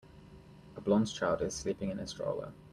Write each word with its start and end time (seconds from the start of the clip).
a 0.75 0.81
blond 0.81 1.05
child 1.07 1.43
is 1.43 1.53
sleeping 1.53 1.91
in 1.91 1.99
a 1.99 2.07
stroller. 2.07 2.53